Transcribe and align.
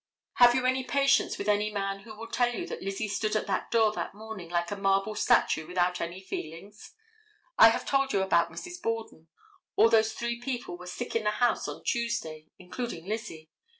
Have 0.37 0.55
you 0.55 0.65
any 0.65 0.83
patience 0.83 1.37
with 1.37 1.47
any 1.47 1.69
man 1.71 1.99
who 1.99 2.15
will 2.15 2.25
tell 2.25 2.51
you 2.55 2.65
that 2.65 2.81
Lizzie 2.81 3.07
stood 3.07 3.35
at 3.35 3.45
that 3.45 3.69
door 3.69 3.91
that 3.91 4.15
morning 4.15 4.49
like 4.49 4.71
a 4.71 4.75
marble 4.75 5.13
statue, 5.13 5.67
without 5.67 6.01
any 6.01 6.19
feeling? 6.19 6.73
I 7.59 7.69
have 7.69 7.85
told 7.85 8.11
you 8.11 8.23
about 8.23 8.51
Mrs. 8.51 8.81
Borden. 8.81 9.27
All 9.75 9.89
those 9.89 10.13
three 10.13 10.41
people 10.41 10.75
were 10.75 10.87
sick 10.87 11.15
in 11.15 11.25
the 11.25 11.29
house 11.29 11.67
on 11.67 11.83
Tuesday, 11.83 12.47
including 12.57 13.05
Lizzie. 13.05 13.51